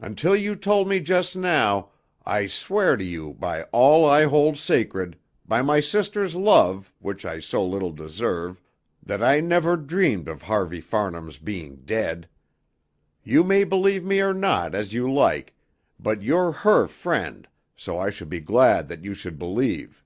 Until 0.00 0.34
you 0.34 0.56
told 0.56 0.88
me 0.88 1.00
just 1.00 1.36
now 1.36 1.90
I 2.24 2.46
swear 2.46 2.96
to 2.96 3.04
you 3.04 3.34
by 3.34 3.64
all 3.72 4.06
I 4.06 4.24
hold 4.24 4.56
sacred 4.56 5.18
by 5.44 5.60
my 5.60 5.80
sister's 5.80 6.34
love, 6.34 6.90
which 6.98 7.26
I 7.26 7.40
so 7.40 7.62
little 7.62 7.92
deserve 7.92 8.62
that 9.02 9.22
I 9.22 9.40
never 9.40 9.76
dreamed 9.76 10.28
of 10.28 10.40
Harvey 10.40 10.80
Farnham's 10.80 11.36
being 11.36 11.82
dead. 11.84 12.26
You 13.22 13.44
may 13.44 13.64
believe 13.64 14.02
me 14.02 14.20
or 14.20 14.32
not, 14.32 14.74
as 14.74 14.94
you 14.94 15.12
like, 15.12 15.54
but 16.00 16.22
you're 16.22 16.52
her 16.52 16.86
friend, 16.88 17.46
so 17.76 17.98
I 17.98 18.08
should 18.08 18.30
be 18.30 18.40
glad 18.40 18.88
that 18.88 19.04
you 19.04 19.12
should 19.12 19.38
believe. 19.38 20.02